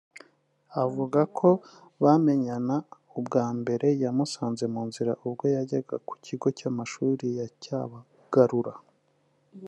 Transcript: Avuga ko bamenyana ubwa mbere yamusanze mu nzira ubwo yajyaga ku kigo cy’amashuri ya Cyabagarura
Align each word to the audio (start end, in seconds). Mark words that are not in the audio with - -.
Avuga 0.83 1.19
ko 1.37 1.49
bamenyana 2.03 2.75
ubwa 3.17 3.45
mbere 3.59 3.87
yamusanze 4.03 4.63
mu 4.73 4.81
nzira 4.87 5.11
ubwo 5.25 5.43
yajyaga 5.55 5.95
ku 6.07 6.13
kigo 6.25 6.47
cy’amashuri 6.57 7.25
ya 7.39 7.47
Cyabagarura 7.61 8.73